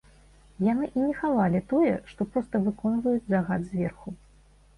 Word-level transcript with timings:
Яны 0.67 0.87
і 0.95 1.03
не 1.07 1.11
хавалі 1.19 1.61
тое, 1.73 1.91
што 2.15 2.27
проста 2.33 2.63
выконваюць 2.65 3.29
загад 3.31 3.69
зверху. 3.71 4.17